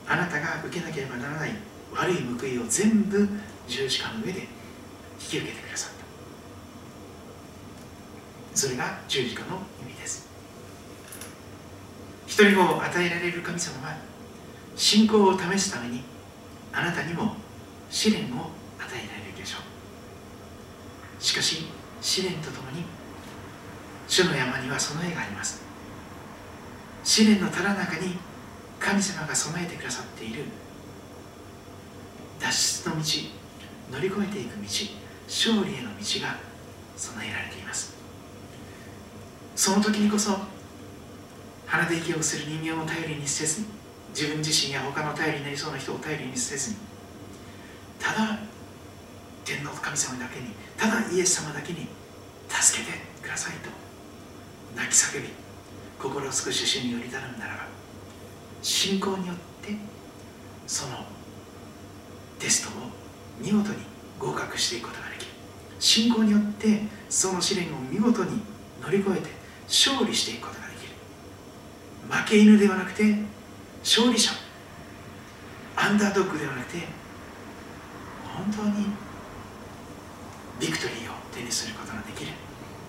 [0.08, 1.52] あなたが受けなければならない
[1.94, 3.28] 悪い報いを全部
[3.68, 4.48] 十字架の上で引
[5.18, 6.06] き受けてくださった。
[8.58, 10.28] それが十字架の意味です。
[12.28, 13.98] 一人を与えられる神様は
[14.76, 16.04] 信仰を試すために
[16.74, 17.36] あなたにも
[17.90, 21.24] 試練を与えられるでしょう。
[21.24, 21.66] しかし
[22.02, 22.84] 試練とともに
[24.08, 25.64] 主の山には備えがあります。
[27.04, 28.18] 試練のただ中に
[28.80, 30.44] 神様が備えてくださっている。
[32.40, 33.02] 脱出の道
[33.92, 34.64] 乗り越えていく道
[35.28, 36.38] 勝利への道が
[36.98, 37.96] 備えられています。
[39.56, 40.38] その時にこそ
[41.66, 43.68] 鼻で息をする人間を頼りにせずに
[44.10, 46.78] 自分自身や他の頼りになりそうな人を頼りにせずに
[48.00, 48.40] ただ
[49.44, 50.48] 天皇神様だけに
[50.78, 51.88] ただイエス様だけに
[52.50, 53.70] 助けてくださいと
[54.76, 55.30] 泣き叫び
[56.00, 57.75] 心を少し主により頼むならば
[58.66, 59.76] 信仰によって
[60.66, 61.06] その
[62.40, 62.82] テストを
[63.40, 63.76] 見事に
[64.18, 65.32] 合格していくことができる。
[65.80, 68.42] 信仰によってその試練を見事に
[68.82, 69.30] 乗り越えて
[69.68, 70.94] 勝利していくことができる。
[72.10, 73.04] 負け犬ではなくて
[73.82, 74.32] 勝利者。
[75.76, 76.80] アンダードッグではなくて
[78.36, 78.88] 本当に
[80.60, 82.32] ビクトリーを手にすることができる。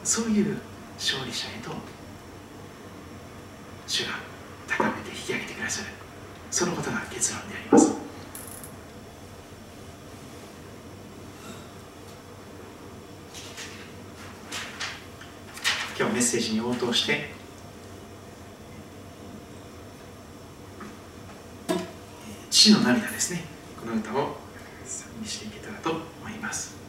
[0.02, 0.56] そういう
[0.96, 1.70] 勝利者へと
[3.86, 4.12] 主が
[4.66, 5.35] 高めて引き上げ
[5.66, 5.88] てくださる。
[6.50, 7.96] そのことが結論であります。
[15.98, 17.34] 今日メッセージに応答して。
[22.50, 23.44] 父の涙ですね。
[23.80, 24.36] この歌を
[24.84, 26.85] 賛美していけたらと思います。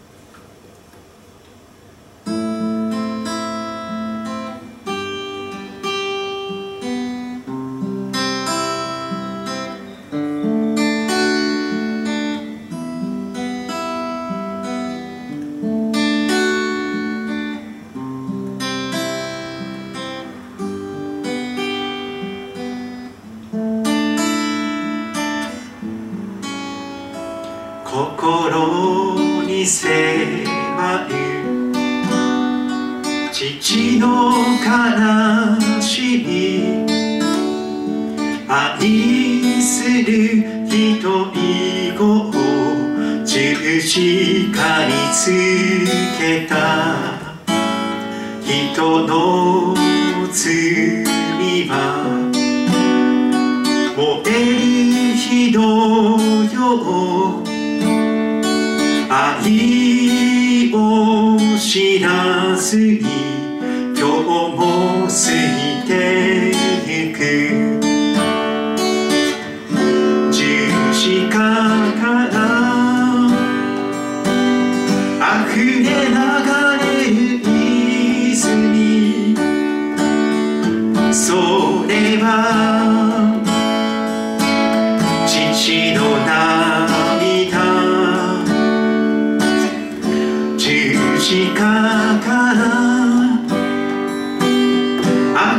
[91.27, 92.61] 十字架から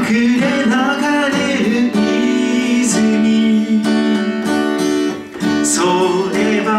[0.02, 0.72] 溢れ流
[1.34, 1.92] れる
[2.80, 3.84] 泉。
[5.62, 5.76] そ
[6.32, 6.72] れは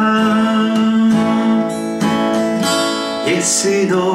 [3.28, 4.09] イエスの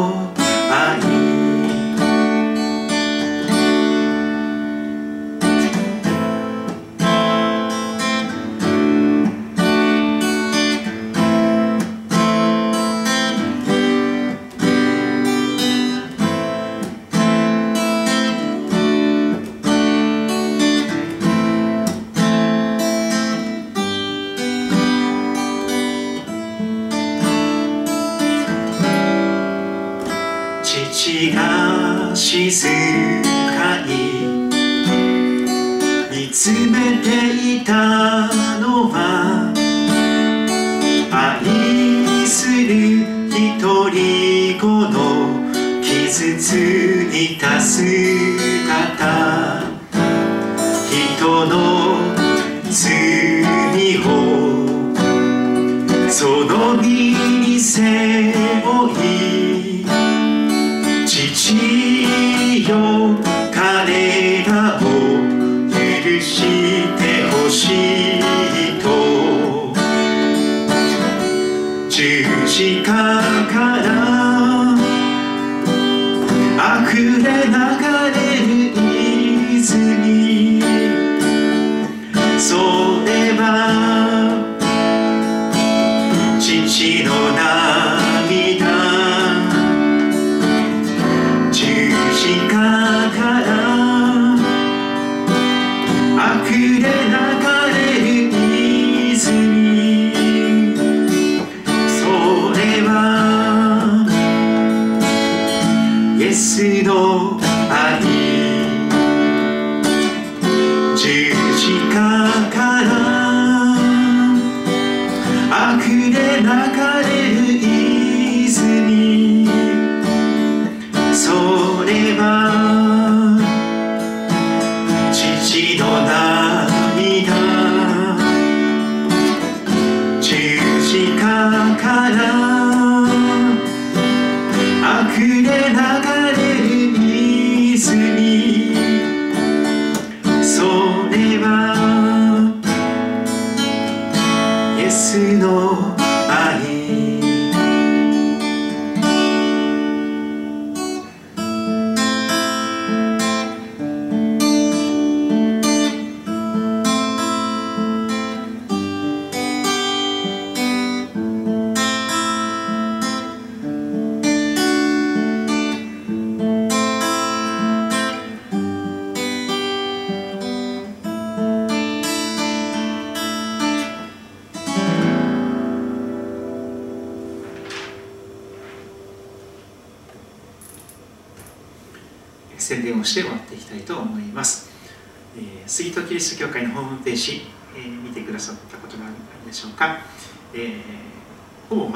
[96.64, 97.03] 溢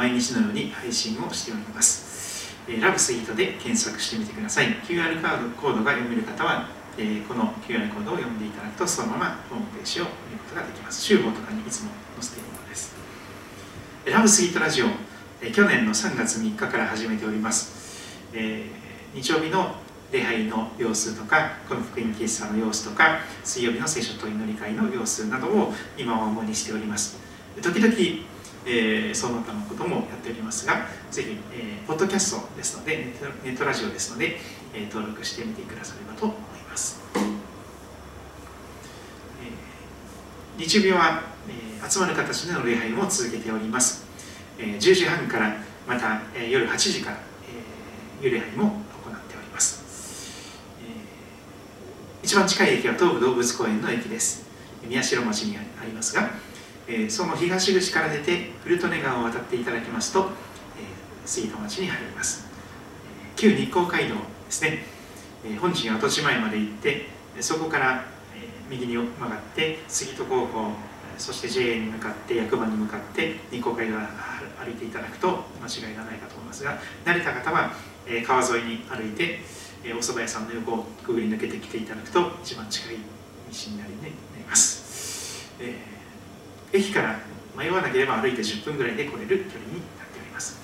[0.09, 4.69] 毎日のように配信をしております、えーラブスイートで検索してみてください。
[4.89, 11.03] QR カードコードが読める方は、えーこの QR コードを読んでいただくとそのままホームページを見ることができます。
[11.03, 11.91] 集合とかにいつも
[12.21, 12.95] 載せているものです。
[14.07, 14.87] えーラブスイートラジオ、
[15.43, 19.75] えー去年の3月3日から始めております、えー日曜日の
[20.11, 27.19] 礼拝の様子とかこの福音喫茶の様子とか水曜日の聖書と祈り会の様子などを今は主にしております。
[27.61, 27.95] 時々、
[28.71, 33.07] えーその他のこともやっておりますがぜひ、えーポッドキャストですので
[33.43, 34.37] ネットラジオですので、
[34.75, 36.39] えー登録してみてくださればと思い
[36.69, 44.05] ます、えー日曜日は、えー集まる形での礼拝も続けております、
[44.59, 45.57] えー10時半から
[45.87, 47.17] また、えー夜8時から、
[48.21, 48.75] えー、幽霊杯も行っ
[49.23, 49.83] ております、
[50.83, 54.47] えー一番近い駅は東武動物公園の駅です。
[54.87, 56.29] 宮代町にありますが、
[56.89, 60.27] えその東口から出て古利根川を渡っていただきますと、え
[61.27, 62.47] 杉戸町に入ります、
[63.37, 64.85] 旧日光街道ですね、
[65.45, 67.07] え本陣跡地前まで行って
[67.41, 70.71] そこから、え右に曲がって杉戸高校
[71.19, 73.99] そして JA に向かって役場に向かって日光街道を
[74.65, 77.73] 歩いていただくと間違いがないかと思いますが慣れた方は、
[78.07, 79.41] え川沿いに歩いて、
[79.85, 83.01] えお蕎麦屋さんの横をくぐり抜けてきていただくと一番近い道
[83.73, 85.98] になり,、ね、なります、えー
[86.73, 87.19] 駅から
[87.57, 90.59] 迷わなければ歩いて10分ぐらいで来れる距離になっております。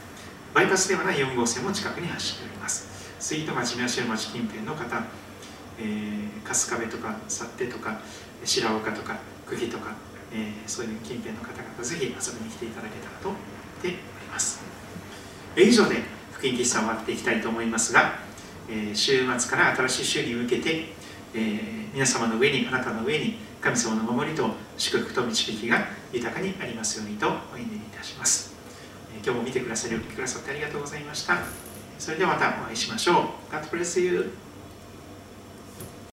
[0.54, 2.86] バイパスではない4号線も近くに走っております。
[3.18, 5.02] 杉戸町宮代町近辺の方、
[5.78, 7.98] えー春日部とか幸手とか
[8.44, 9.16] 白岡とか
[9.48, 9.94] 久喜とか、
[10.30, 13.40] えーそういう近辺の方々ぜひ遊びに来ていただけたらと思っ
[13.82, 13.96] ており
[14.30, 14.60] ます。
[15.56, 16.02] 以上で
[16.32, 18.18] 福音喫茶を終わっていきたいと思いますが、
[18.68, 20.92] えー週末から新しい週に向けて、
[21.34, 28.54] えー皆様の上にあなたの上に神様の守りと祝福と導きが豊かにありますようにとお祈りいたします、
[29.10, 31.38] え今日も見てくださりお聞きくださってありがとうございました。
[31.98, 33.24] それではまたお会いしましょう。
[33.50, 34.43] God bless you